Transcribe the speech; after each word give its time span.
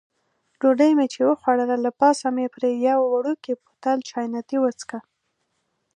ډوډۍ 0.59 0.91
مې 0.97 1.05
چې 1.13 1.19
وخوړله، 1.29 1.75
له 1.85 1.91
پاسه 1.99 2.27
مې 2.35 2.45
پرې 2.55 2.69
یو 2.87 2.99
وړوکی 3.13 3.51
بوتل 3.61 3.97
چیانتي 4.09 4.57
وڅېښه. 4.59 4.99